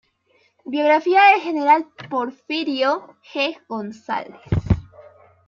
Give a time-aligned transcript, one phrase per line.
[0.65, 3.55] Biografía del general Porfirio G.
[3.67, 4.41] González